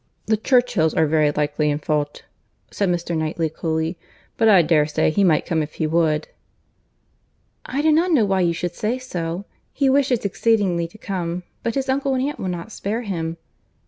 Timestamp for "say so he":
8.73-9.91